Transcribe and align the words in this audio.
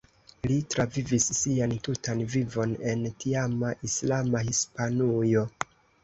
Li 0.49 0.55
travivis 0.75 1.25
sian 1.39 1.75
tutan 1.87 2.23
vivon 2.35 2.73
en 2.93 3.03
tiama 3.23 3.69
islama 3.89 4.41
Hispanujo. 4.49 5.45